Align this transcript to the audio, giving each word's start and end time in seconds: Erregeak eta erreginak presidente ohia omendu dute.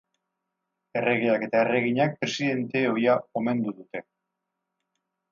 Erregeak 1.01 1.43
eta 1.47 1.59
erreginak 1.65 2.15
presidente 2.21 2.81
ohia 2.93 3.17
omendu 3.41 3.75
dute. 3.83 4.01